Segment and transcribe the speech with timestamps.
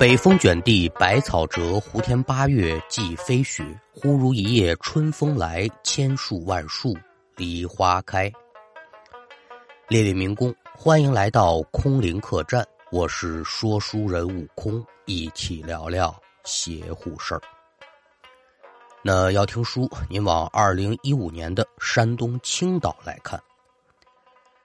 [0.00, 3.62] 北风卷地白草折，胡天八月即飞雪。
[3.92, 6.96] 忽如一夜春风来，千树万树
[7.36, 8.32] 梨花开。
[9.88, 17.42] 列位民工，欢迎来到空灵客栈，我是说书人悟空，一起聊聊邪乎事儿。
[19.02, 23.38] 那要听书，您往二零一五年的山东青岛来看。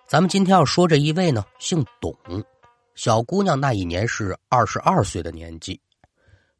[0.08, 2.16] 咱们今天要说这一位呢，姓董。
[2.96, 5.80] 小姑娘那一年是二十二岁的年纪，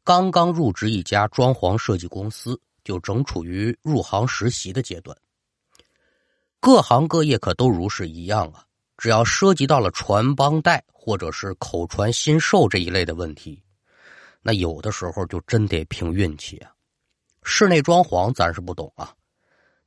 [0.04, 5.16] 刚刚入职一家装潢设计公司，就正处于入行实习的阶段。
[6.60, 8.66] 各行各业可都如是一样啊，
[8.98, 13.62] 只要涉及到了传帮带或者是口传心授这一类的问题，
[14.42, 16.70] 那有的时候就真得凭运气啊。
[17.44, 19.14] 室内装潢咱是不懂啊，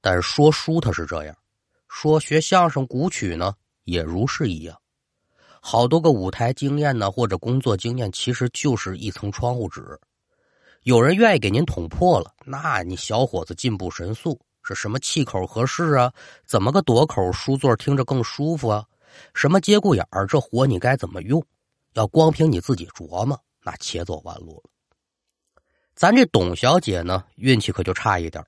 [0.02, 1.38] 但是说书他是这样，
[1.90, 3.54] 说学相声古曲呢
[3.84, 4.79] 也如是一样。
[5.62, 10.00] 好多个舞台经验呢，或者工作经验，其实就是一层窗户纸。
[10.84, 14.40] 有人愿意给您捅破了，那你小伙子进步神速。
[14.62, 16.14] 是什么气口合适啊？
[16.46, 18.86] 怎么个躲口书座听着更舒服啊？
[19.34, 21.44] 什么节骨眼儿，这活你该怎么用？
[21.94, 24.70] 要光凭你自己琢磨，那且走弯路了。
[25.96, 28.46] 咱这董小姐呢，运气可就差一点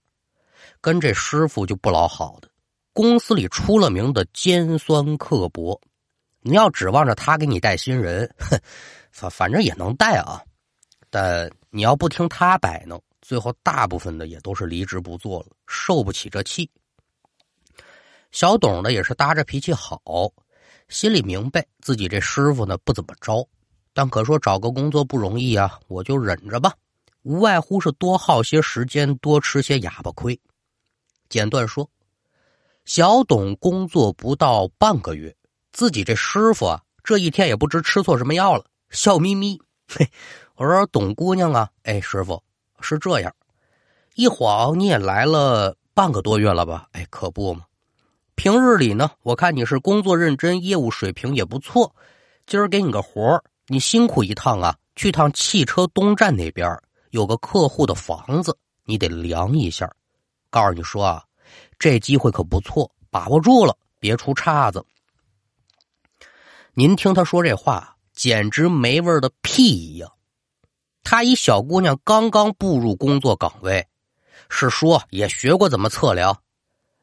[0.79, 2.47] 跟这师傅就不老好的。
[2.93, 5.79] 公司里出了名的尖酸刻薄。
[6.41, 8.59] 你要指望着他给你带新人， 哼，
[9.11, 10.43] 反反正也能带啊，
[11.09, 16.69] 但你要不听他摆弄，最后大部分的也都是离职不做了，受不起这气。
[18.31, 20.01] 小董呢也是搭着脾气好，
[20.89, 23.47] 心里明白自己这师傅呢不怎么着，
[23.93, 26.73] 但可说找个工作不容易啊，我就忍着吧，
[27.23, 30.39] 无外乎是多耗些时间，多吃些哑巴亏。
[31.29, 31.87] 简短说，
[32.85, 35.35] 小董工作不到半个月。
[35.71, 39.59] 自己这师傅啊，这一天也不知吃错什么药了，笑眯眯。
[39.87, 40.09] 嘿，
[40.55, 42.41] 我说董姑娘啊，哎，师傅
[42.79, 43.33] 是这样，
[44.15, 46.87] 一晃你也来了半个多月了吧？
[46.91, 47.65] 哎，可不嘛。
[48.35, 51.93] 平日里呢，我看你是工作认真，业务水平也不错。
[52.45, 56.77] 今儿给你个活你辛苦一趟啊，去趟汽车东站那边
[57.11, 59.89] 有个客户的房子，你得量一下。
[60.49, 61.23] 告诉你说啊，
[61.79, 64.83] 这机会可不错，把握住了，别出岔子。
[66.81, 70.11] 您听他说这话，简直没味的屁一样。
[71.03, 73.87] 她一小姑娘刚刚步入工作岗位，
[74.49, 76.41] 是说也学过怎么测量，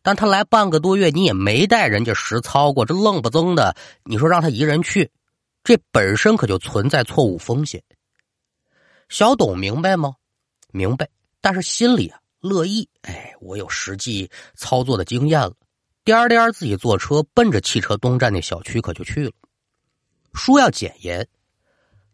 [0.03, 5.13] 但她来半个多月，你也没带人家实操过，这愣不增的，你说让她一人去，
[5.63, 7.81] 这本身可就存在错误风险。
[9.09, 10.17] 小董明白吗？
[10.73, 11.09] 明白，
[11.41, 12.89] 但是心里啊乐意。
[13.03, 15.55] 哎，我有实际操作的经验了，
[16.03, 19.31] 颠颠自己坐车奔着汽车东站那小区可就去了。
[20.35, 21.29] 说要检验，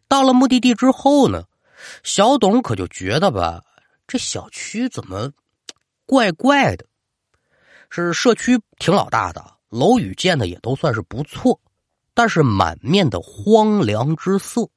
[0.07, 1.43] 到了目的地之后呢，
[2.03, 3.63] 小董可就觉得吧，
[4.07, 5.31] 这小区怎么
[6.05, 6.85] 怪怪的？
[7.89, 11.59] 是社区挺老大的，楼宇建的也都算是不错，
[12.13, 14.69] 但是满面的荒凉之色，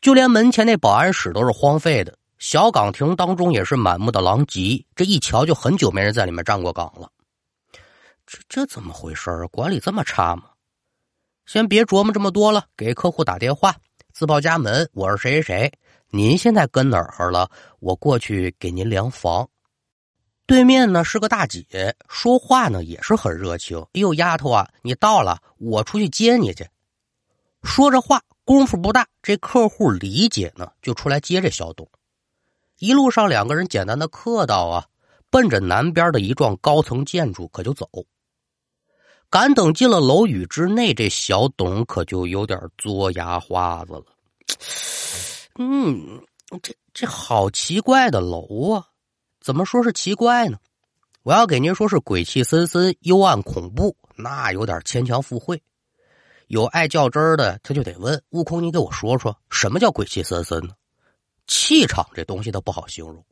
[0.00, 7.10] 就连门前那保安室都是荒废的，小岗亭当中也是满目的狼藉，这一瞧就很久没人在里面站过岗了。
[8.26, 9.46] 这这怎么回事啊？
[9.46, 10.50] 管理这么差吗？
[11.48, 13.74] 先别琢磨这么多了，给客户打电话，
[14.12, 15.72] 自报家门，我是谁谁谁，
[16.10, 17.50] 您现在跟哪儿了？
[17.80, 19.48] 我过去给您量房。
[20.44, 23.78] 对面呢是个大姐，说话呢也是很热情。
[23.78, 26.68] 哎呦，丫头啊，你到了，我出去接你去。
[27.62, 31.88] 说着话，功夫不大，这客户李姐呢就出来接这小董。
[32.76, 34.84] 一路上两个人简单的客套啊，
[35.30, 37.88] 奔着南边的一幢高层建筑可就走。
[39.30, 44.04] 赶等进了楼宇之内，这小董可就有点作牙花子了。
[45.58, 46.22] 嗯，
[46.62, 48.86] 这这好奇怪的楼啊！
[49.40, 50.58] 怎么说是奇怪呢？
[51.22, 55.62] 我要给您说是鬼气森森、幽暗恐怖，那有点牵强附会。
[56.46, 60.70] 有爱较真的，他就得问悟空：“你给我说说，什么叫鬼气森森呢？”
[61.46, 63.22] 气场这东西都不好形容。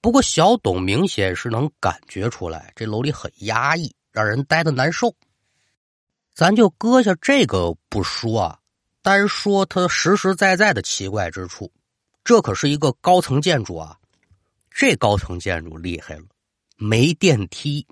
[0.00, 3.94] 不过小董明显是能感觉出来，这楼里很压抑。
[4.12, 5.14] 让人待的难受，
[6.34, 8.58] 咱就搁下这个不说啊，
[9.00, 11.72] 单说它实实在在的奇怪之处，
[12.22, 13.98] 这可是一个高层建筑啊，
[14.70, 16.24] 这高层建筑厉害了，
[16.76, 17.86] 没电梯。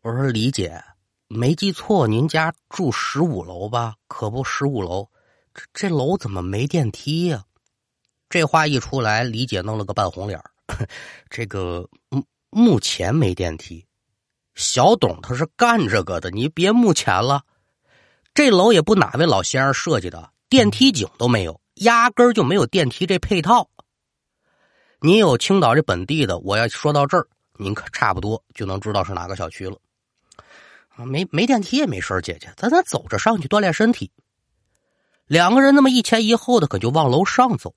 [0.00, 0.82] 我说李姐，
[1.28, 3.94] 没记错，您家住十五楼吧？
[4.08, 5.08] 可不，十五楼，
[5.54, 7.44] 这这楼怎么没电梯呀？
[8.28, 10.42] 这话一出来，李姐弄了个半红脸
[11.30, 13.86] 这个目目前没电梯。
[14.54, 17.42] 小董他是干这个的，你别目前了。
[18.34, 23.68] 这楼也不哪位老先生设计的，电梯井都没有，压根儿就没有电梯这配套。
[25.00, 27.26] 你有青岛这本地的，我要说到这儿，
[27.58, 29.76] 您可差不多就能知道是哪个小区了。
[31.04, 34.10] 没没电梯也没事姐姐，咱咱走着上去锻炼身体。
[35.26, 37.74] 两个人那么一前一后的，可就往楼上走。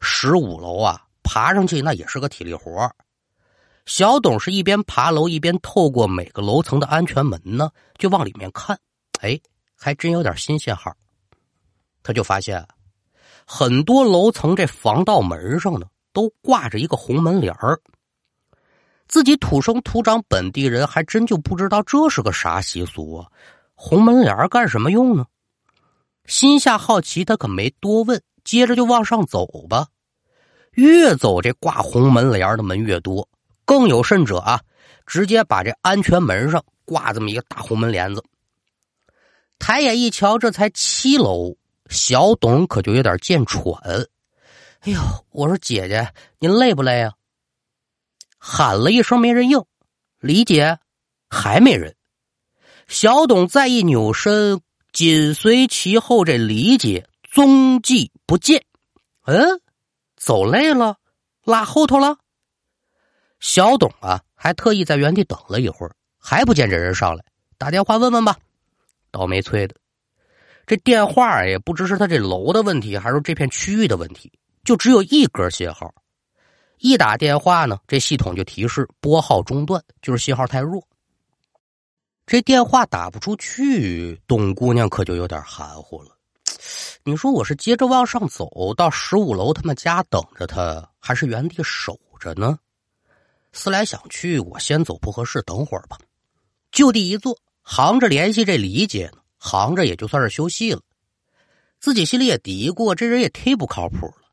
[0.00, 2.90] 十五楼啊，爬上去那也是个体力活
[3.86, 8.78] 小董是一边爬楼一边透过每个楼层的安全门呢，就往里面看。
[9.20, 9.38] 哎，
[9.76, 10.90] 还真有点新鲜号。
[12.02, 12.66] 他就发现，
[13.46, 17.78] 很多楼层这防盗门上呢，都挂着一个红门帘儿。
[19.06, 23.28] 自己土生土长本地人，还真就不知道这是个啥习俗啊！
[23.74, 25.26] 红门帘干什么用呢？
[26.24, 29.88] 心下好奇，他可没多问，接着就往上走吧。
[30.72, 33.28] 越走这挂红门帘的门越多，
[33.64, 34.60] 更有甚者啊，
[35.06, 38.22] 直接把这安全门上挂这么一个大红门帘子。
[39.58, 41.56] 抬眼一瞧，这才七楼，
[41.88, 43.74] 小董可就有点见喘。
[44.80, 45.00] 哎呦，
[45.30, 47.12] 我说姐姐，您累不累啊？
[48.38, 49.64] 喊了一声，没人应。
[50.20, 50.78] 李姐，
[51.30, 51.96] 还没人。
[52.86, 54.60] 小董再一扭身，
[54.92, 58.66] 紧随其后，这李姐踪迹不见。
[59.24, 59.62] 嗯，
[60.16, 60.98] 走累了，
[61.44, 62.18] 拉后头了。
[63.44, 67.22] 小董啊，还特意在原地等了一会儿，还不见这人上来，
[67.58, 68.38] 打电话问问吧。
[69.10, 69.74] 倒霉催的，
[70.66, 74.32] 这电话也不知是他这楼的问题，还是这片区域的问题，
[74.64, 75.94] 就只有一格信号。
[76.78, 80.82] 一打电话呢，这系统就提示拨号中断，就是信号太弱。
[82.24, 86.16] 这电话打不出去，董姑娘可就有点含糊了。
[87.02, 92.58] 你说我是接着往上走到十五楼他们家等着他，还是原地守着呢？
[93.54, 95.96] 思来想去，我先走不合适，等会儿吧。
[96.70, 100.82] 就地一坐，行着联系这李姐呢，行着也就算是休息了。
[101.80, 104.28] 自己心里也嘀咕，这人也忒不靠谱了。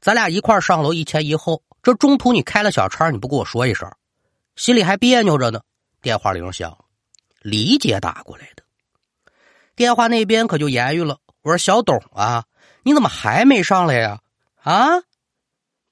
[0.00, 1.62] 咱俩一块上楼，一前一后。
[1.82, 3.90] 这中途你开了小差，你不跟我说一声，
[4.56, 5.60] 心里还别扭着呢。
[6.00, 6.76] 电话铃响，
[7.40, 8.62] 李姐打过来的。
[9.76, 12.44] 电话那边可就言语了：“我说小董啊，
[12.84, 14.20] 你怎么还没上来呀？
[14.62, 14.88] 啊，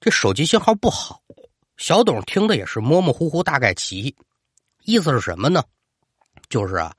[0.01, 1.21] 这手机信号不好。”
[1.77, 4.15] 小董听的也是模模糊糊，大概齐，
[4.85, 5.65] 意思是什么呢？
[6.49, 6.95] 就是啊，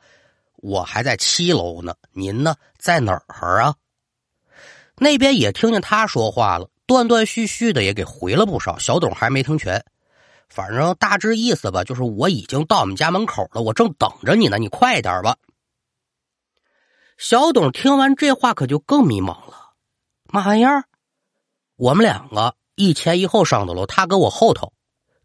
[0.57, 3.75] 我还在七楼呢，您呢在哪儿啊？
[4.95, 6.69] 那边也听见他说话了。
[6.85, 9.83] 断断续续的也给回了不少，小董还没听全，
[10.49, 15.37] 反正大致意思吧，就是我已经到我们家门口了，我正等着你呢，你快点吧。
[17.17, 19.71] 小董听完这话可就更迷茫了，
[20.25, 20.83] 妈呀，
[21.77, 24.73] 我们两个一前一后上的楼，他搁我后头，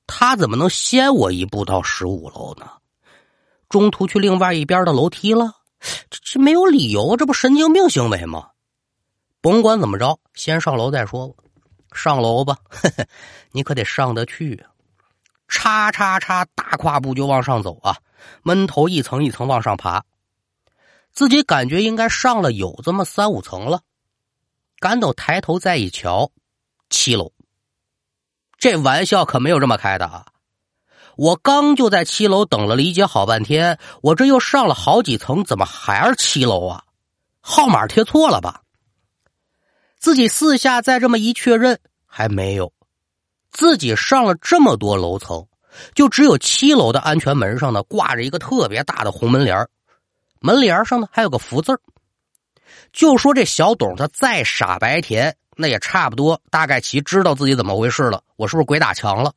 [0.06, 2.70] 他怎么能先我一步到十五楼呢？
[3.68, 5.52] 中途去另外一边的楼梯了，
[6.10, 8.50] 这这没有理由，这不神经病行为吗？
[9.40, 11.44] 甭管怎么着，先上楼再说吧。
[11.92, 12.58] 上楼吧，
[13.50, 14.68] 你可得上得去啊！
[15.48, 17.96] 叉叉叉，大跨步就往上走啊，
[18.42, 20.04] 闷头一层一层往上爬，
[21.12, 23.80] 自己感觉应该上了有这么三五层了。
[24.78, 26.30] 赶等抬头再一瞧，
[26.90, 27.32] 七楼。
[28.58, 30.26] 这玩笑可没有这么开的啊！
[31.16, 36.84] 我刚就在七楼等了李姐好半天，我这又上了好几层，怎么还是七楼啊？
[37.40, 38.62] 号码贴错了吧？
[39.97, 42.73] 自己四下再这么一确认，还没有。
[43.50, 45.47] 自己上了这么多楼层，
[45.94, 49.68] 就只有七楼的安全门上呢挂着一个特别大的红门帘
[50.40, 51.80] 门帘上呢还有个福字
[52.92, 58.22] 就说这小董他再傻白甜，那也差不多大概其知道自己怎么回事了。
[58.36, 59.32] 我是不是鬼打墙了？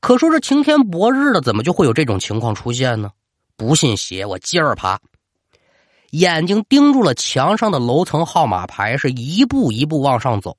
[0.00, 3.10] 可说这晴天博日的，怎么就会有这种情况出现呢？
[3.56, 5.00] 不信邪，我接着爬。
[6.10, 10.54] 眼睛盯住了墙上的楼层号码牌，是一步一步往上走。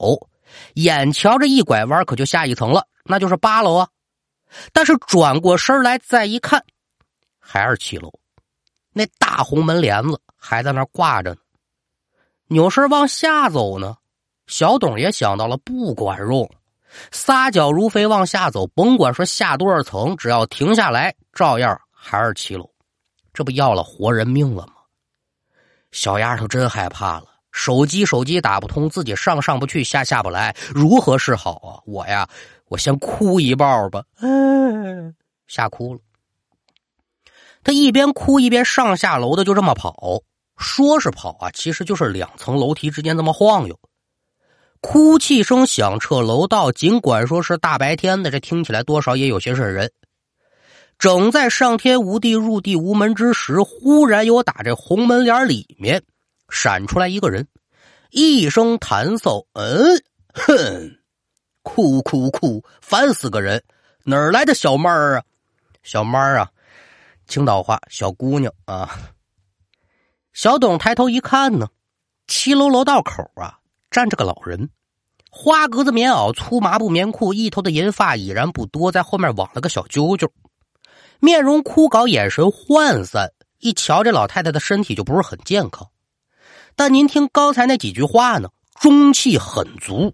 [0.74, 3.88] 眼瞧着一拐弯，可就下一层了，那就是八楼啊。
[4.74, 6.66] 但是转过身来再一看，
[7.40, 8.12] 还是七楼。
[8.94, 11.38] 那大红门帘子还在那挂着呢。
[12.48, 13.96] 扭身往下走呢，
[14.50, 16.50] 小董也想到了，不管用，
[17.12, 22.68] 撒脚如飞往下走，甭管说下多少层，只要停下来，照样还是七楼。
[23.32, 24.74] 这不要了活人命了吗？
[25.92, 31.78] 小丫头真害怕了，手机手机打不通，自己上上不去，下下不来，如何是好啊？
[31.86, 32.28] 我呀，
[32.70, 35.16] 我先哭一抱吧，嗯，
[35.46, 36.00] 吓哭了。
[37.64, 40.24] 他一边哭一边上下楼的就这么跑，
[40.58, 43.80] 说是跑啊，其实就是两层楼梯之间这么晃悠。
[44.82, 49.92] 哭泣声响彻楼道，尽管说是大白天的，这听起来多少也有些瘆人。
[50.98, 56.04] 正在上天无地入地无门之时，忽然有打这红门帘里面
[56.50, 57.48] 闪出来一个人，
[58.10, 60.02] 一声弹嗽，嗯，
[60.34, 61.00] 哼，
[61.62, 63.64] 哭哭哭，烦死个人！
[64.06, 65.24] 哪儿来的小妹儿啊？
[65.84, 66.50] 小妹儿啊，
[67.28, 68.98] 青岛话，小姑娘啊。
[70.34, 71.68] 小董抬头一看呢，
[72.28, 73.59] 七楼楼道口啊，
[73.92, 74.70] 站着个老人，
[75.32, 80.32] 花格子棉袄，粗麻布棉裤，一头的银发已然不多，在后面网了个小揪揪，
[81.20, 83.32] 面容枯槁，眼神涣散。
[83.60, 85.90] 一瞧这老太太的身体就不是很健康，
[86.78, 90.14] 但您听刚才那几句话呢，中气很足。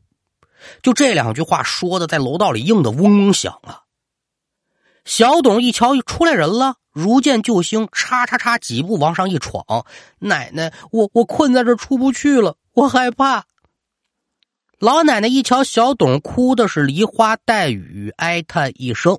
[0.82, 3.82] 就这两句话说的，在楼道里硬的嗡嗡响啊。
[5.04, 9.86] 小董一瞧，出来人了，如见救星，叉叉叉几步往上一闯。
[10.18, 13.46] 奶奶，我我困在这出不去了，我害怕。
[14.80, 19.18] 老奶奶一瞧小董，哭的是梨花带雨，哀叹一声，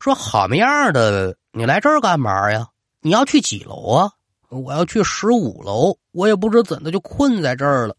[0.00, 2.68] 说：“好么样的，你来这儿干嘛呀？”
[3.02, 4.12] 你要去几楼啊？
[4.48, 7.96] 我要去十五楼，我也不知怎的就困在这儿了。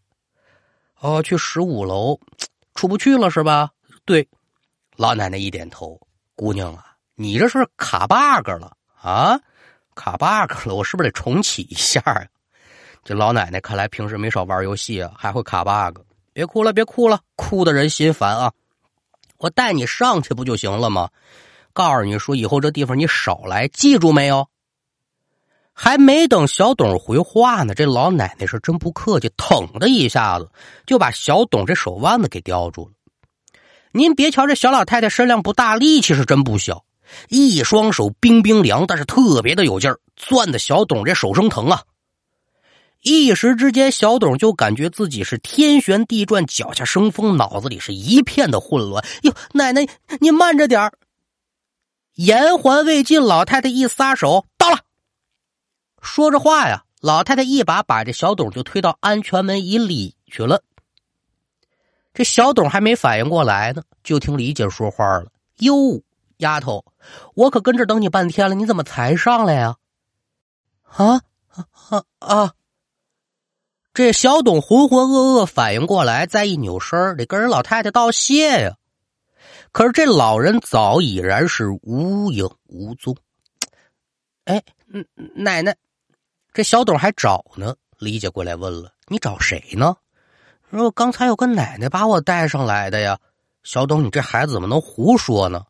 [1.00, 2.20] 哦，去十五楼，
[2.74, 3.72] 出不去了是吧？
[4.06, 4.28] 对，
[4.96, 6.00] 老奶奶一点头。
[6.36, 6.86] 姑娘啊，
[7.16, 9.40] 你这是卡 bug 了啊？
[9.96, 12.26] 卡 bug 了，我是不是得重启一下呀？
[13.04, 16.00] 这老奶奶看来平时没少玩游戏啊，还会卡 bug。
[16.34, 18.54] 别哭了，别哭了，哭的人心烦啊！
[19.38, 21.10] 我带你上去不就行了吗？
[21.74, 24.48] 告诉你说，以后这地方你少来，记住没有？
[25.74, 30.50] 还没等小董回话呢，这老奶奶是真不客气，腾的一下子
[30.86, 32.92] 就把小董这手腕子给叼住了。
[33.92, 36.86] 您别瞧这小老太太身量不大，力气是真不小，
[37.30, 41.82] 一双手冰冰凉，但是特别的有劲儿，攥的小董这手生疼啊！
[43.02, 49.04] 一时之间，小董就感觉自己是天旋地转，脚下生风，脑子里是一片的混乱。
[49.24, 49.88] 哟，奶奶，
[50.20, 50.94] 您慢着点儿
[52.14, 54.80] 言还未尽，老太太一撒手，到了。
[56.02, 60.64] 说着话呀，老太太一把把这小董就推到安全门以里去了。
[62.14, 66.04] 这小董还没反应过来呢，就听李姐说话了：“哟，
[66.38, 66.86] 丫头，
[67.34, 69.78] 我可跟这等你半天了，你怎么才上来呀？”
[70.86, 71.22] 啊
[71.90, 72.54] 啊啊！
[73.94, 78.78] 这小董浑浑噩噩反应过来，再一扭身得跟人老太太道谢呀。
[79.74, 83.16] 可是这老人早已然是无影无踪。
[84.46, 84.64] 哎，
[85.36, 85.76] 奶奶。
[86.54, 89.96] 这小董还找呢，李姐过来问了：“你找谁呢？”
[90.72, 93.20] 说：“刚才有个奶奶把我带上来的呀。”
[93.64, 95.64] 小董，你这孩子怎么能胡说呢？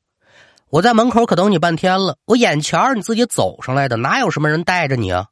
[0.69, 5.27] 我在门口可等你半天了，我眼前你自己走上来的，哪有什么人带着你啊？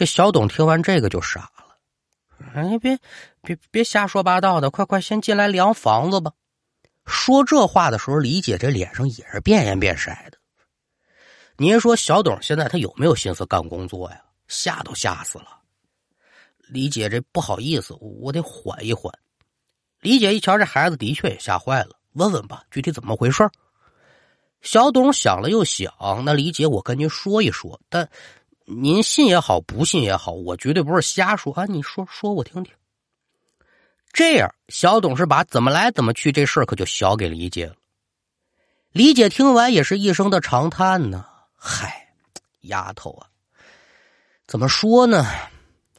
[0.00, 1.76] 这小董听完这个就傻了
[2.56, 2.98] ：“哎，别
[3.42, 6.32] 别别瞎说八道的，快快先进来量房子吧。”
[7.04, 10.38] 说这话的时候，李姐这脸上也是变颜变色的。
[11.58, 14.22] 您说小董现在他有没有心思干工作呀？
[14.48, 15.60] 吓都吓死了。
[16.70, 19.12] 李姐这不好意思，我得缓一缓。
[20.00, 23.46] 李姐一瞧这孩子的确也吓坏了，问问吧，具体怎么回事
[24.62, 25.92] 小董想了又想，
[26.24, 28.08] 那李姐我跟您说一说，但
[28.70, 31.66] 您信也好，不信也好，我绝对不是瞎说啊。
[31.66, 32.72] 你说说我听听。
[34.12, 37.74] 这样，小董是把怎么来怎么去这事儿可就小给李姐了。
[38.92, 41.24] 李姐听完也是一声的长叹呢。
[41.56, 42.08] 嗨，
[42.62, 43.26] 丫头啊，
[44.46, 45.24] 怎么说呢？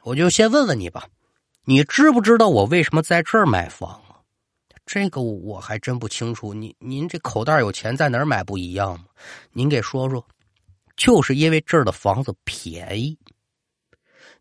[0.04, 1.06] 我就先问问你吧，
[1.66, 4.20] 你知不知道我为什么在这儿买房啊？
[4.86, 6.54] 这个我还真不清楚。
[6.54, 9.06] 您您这口袋有钱，在哪儿买不一样吗？
[9.52, 10.26] 您给说说。
[10.96, 13.18] 就是因为这儿的房子便宜。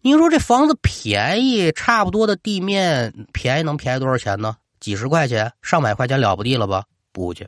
[0.00, 4.56] 您说这房子便宜，差不多的地面便宜能便宜多少钱呢？
[4.80, 6.84] 几十块钱、上百块钱了不地了吧？
[7.12, 7.46] 不去。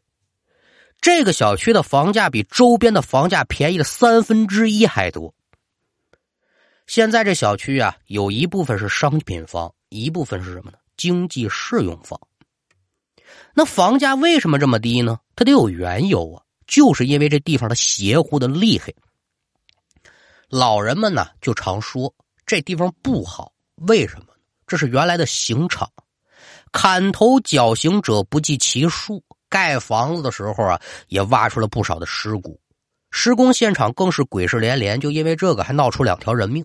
[1.01, 5.35] 这个小区的房价比周边的房价便宜了三分之一还多。
[6.87, 10.77] 现在这小区啊，有一部分是商品房，一部分是什么呢？
[10.97, 12.21] 经济适用房。
[13.55, 15.19] 那房价为什么这么低呢？
[15.35, 16.43] 它得有缘由啊，
[16.73, 18.91] 就是因为这地方它邪乎的厉害。
[20.49, 22.13] 老人们呢就常说
[22.47, 23.53] 这地方不好，
[23.87, 24.29] 为什么？
[24.67, 25.87] 这是原来的刑场，
[26.73, 29.23] 砍头绞刑者不计其数。
[29.51, 32.59] 盖房子的时候啊，也挖出了不少的尸骨，
[33.11, 36.65] 施工现场更是鬼事连连，就因为这个还闹出两条人命。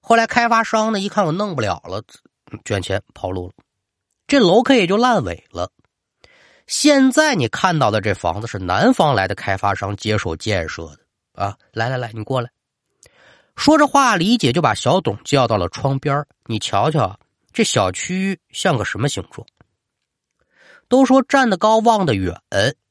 [0.00, 2.02] 后来开发商呢一看我弄不了了，
[2.66, 3.54] 卷钱跑路了，
[4.26, 5.72] 这楼可也就烂尾了。
[6.66, 10.98] 现在你看到的这房子是南方来的开发商接手建设的
[11.42, 11.56] 啊！
[11.72, 12.50] 来来来，你过来。
[13.54, 17.18] 说着话，李姐就把小董叫到了窗边你瞧瞧
[17.52, 19.46] 这小区像个什么形状？
[20.88, 22.34] 都说站得高望得远，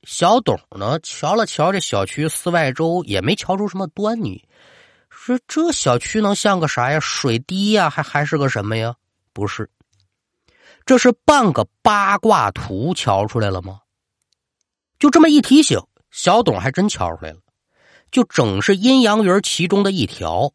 [0.03, 4.47] 小董呢瞧了瞧这小区四外周，也没瞧出什么端倪，
[5.09, 6.99] 说这小区能像个啥呀？
[6.99, 8.95] 水滴呀，还还是个什么呀？
[9.33, 9.69] 不是，
[10.85, 13.79] 这是半个八卦图瞧出来了吗？
[14.99, 15.79] 就这么一提醒，
[16.11, 17.39] 小董还真瞧出来了，
[18.11, 20.51] 就整是阴阳鱼其中的一条。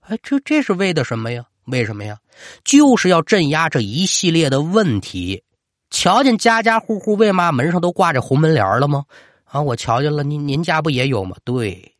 [0.00, 1.44] 哎，这这是为的什么呀？
[1.64, 2.16] 为什么呀？
[2.62, 5.42] 就是要镇压这一系列的问题。
[5.90, 9.04] 瞧见家家户户为嘛门上都挂着红门帘了吗？
[9.44, 11.36] 啊，我瞧见了，您您家不也有吗？
[11.44, 11.96] 对，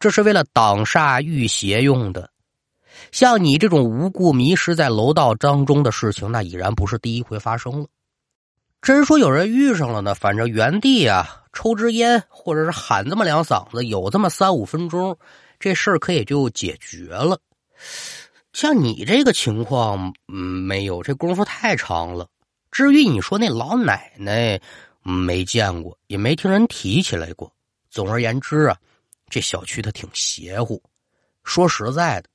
[0.00, 2.30] 这是为了挡煞御邪用的。
[3.12, 7.86] 像你这种无故迷失在楼道当中的事情，那已然不是第一回发生了。
[8.82, 15.18] 真说有人遇上了呢，反正原地啊抽支烟，或者是喊这么两嗓子，有这么三五分钟，
[15.58, 17.38] 这事儿可也就解决了。
[18.52, 22.26] 像你这个情况，嗯，没有，这功夫太长了。
[22.70, 24.60] 至于你说那老奶奶，
[25.02, 27.52] 没见过，也没听人提起来过。
[27.90, 28.76] 总而言之啊，
[29.28, 30.82] 这小区它挺邪乎。
[31.44, 32.28] 说实在的，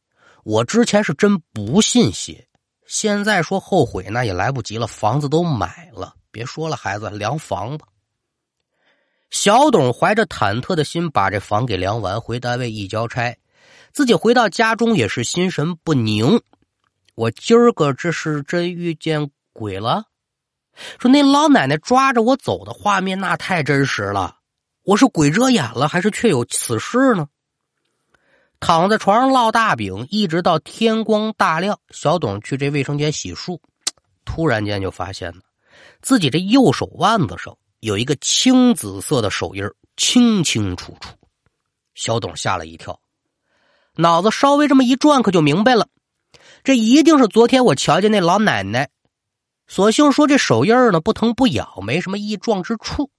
[0.45, 2.47] 我之前是真不信邪，
[2.85, 6.13] 现在说后悔那也来不及了，房子都买了。
[6.29, 7.87] 别说了，孩子，量房吧。
[9.31, 13.35] 小董怀着忐忑的心把这房给量完，回单位一交差。
[13.91, 16.39] 自己回到家中也是心神不宁，
[17.15, 20.03] 我今儿个这是真遇见鬼了。
[20.99, 24.37] 说那老奶奶抓着我走的画面那太真实了，
[24.83, 27.29] 我是鬼遮眼了还是确有此事呢？
[28.59, 33.59] 躺在床上烙大饼，一直到天光大亮，小董去这卫生间洗漱，
[34.23, 35.41] 突然间就发现了
[36.01, 39.63] 自己这右手腕子上有一个青紫色的手印
[39.97, 41.15] 清清楚楚。
[41.93, 42.99] 小董吓了一跳。
[43.97, 45.87] 脑子稍微这么一转，可就明白了，
[46.63, 48.89] 这一定是昨天我瞧见那老奶奶。
[49.67, 53.09] 索性说这手印呢不疼不痒，没什么异状之处。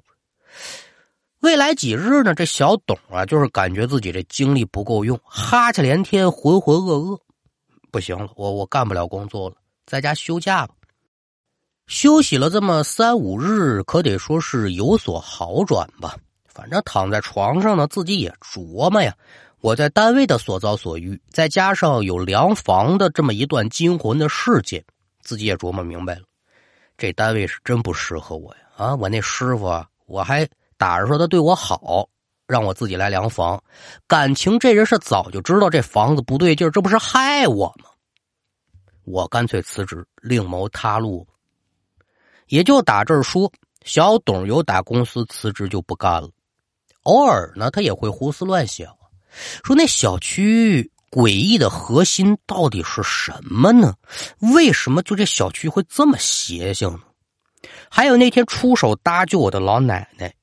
[1.40, 7.20] 未来几日呢，这小董啊，就是感觉自己这精力不够用，哈欠连天，浑浑噩噩。
[7.90, 10.74] 不行了，我我干不了工作了，在家休假吧。
[11.86, 16.16] 休息了这么三五日，可得说是有所好转吧。
[16.46, 19.14] 反正躺在床上呢，自己也琢磨呀。
[19.60, 24.84] 我在单位的所遭所遇，再加上有梁房的这么一段惊魂的事件，
[25.22, 26.22] 自己也琢磨明白了，
[26.96, 28.60] 这单位是真不适合我呀！
[28.76, 32.08] 啊，我那师傅啊，我还打着说他对我好，
[32.46, 33.62] 让我自己来量房，
[34.06, 37.90] 感情这人是早就知道这房子不对劲这不是害我吗？
[39.04, 41.26] 我干脆辞职，另谋他路。
[42.48, 43.50] 也就打这儿说，
[43.84, 46.28] 小董有打公司辞职就不干了，
[47.02, 48.96] 偶尔呢，他也会胡思乱想。
[49.64, 53.94] 说那小区诡异的核心到底是什么呢？
[54.38, 57.00] 为什么就这小区会这么邪性呢？
[57.90, 60.34] 还有那天出手搭救我的老奶奶，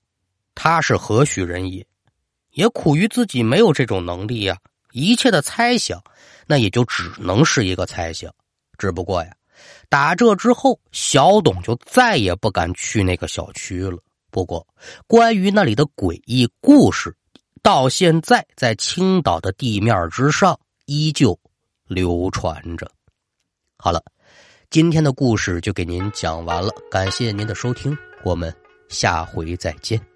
[0.56, 1.86] 他是何许人也？
[2.52, 4.58] 也苦于自己没有这种能力呀。
[4.92, 6.04] 一切的猜想，
[6.46, 8.32] 那也就只能是一个猜想。
[8.78, 9.36] 只不过呀，
[9.90, 13.98] 打这之后，小董就再也不敢去那个小区了。
[14.30, 14.68] 不过，
[15.08, 17.16] 关于那里的诡异故事。
[17.64, 21.40] 到现在，在青岛的地面之上依旧
[21.88, 22.92] 流传着。
[23.78, 24.04] 好了，
[24.70, 28.54] 今天的故事就给您讲完了，感谢您的收听，我们
[28.90, 30.13] 下回再见。